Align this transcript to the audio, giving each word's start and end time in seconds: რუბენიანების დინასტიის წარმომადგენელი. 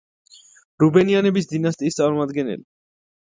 რუბენიანების 0.83 1.49
დინასტიის 1.51 1.99
წარმომადგენელი. 2.01 2.67